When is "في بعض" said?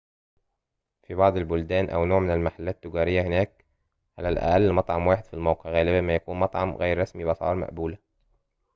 1.03-1.37